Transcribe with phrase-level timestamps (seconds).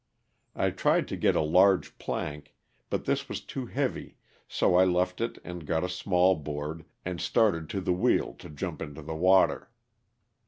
[0.55, 2.55] I tried to get a large plank,
[2.89, 7.21] but this was too heavy, so I left it and got a small board and
[7.21, 9.69] started to the wheel to jump into the water.